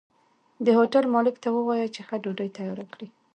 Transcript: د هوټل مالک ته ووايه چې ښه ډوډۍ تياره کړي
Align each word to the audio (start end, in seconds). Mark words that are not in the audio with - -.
د 0.65 0.67
هوټل 0.77 1.05
مالک 1.13 1.35
ته 1.43 1.49
ووايه 1.55 1.87
چې 1.95 2.01
ښه 2.07 2.15
ډوډۍ 2.23 2.49
تياره 2.57 2.85
کړي 2.93 3.07